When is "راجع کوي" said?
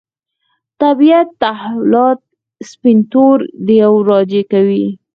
4.11-4.85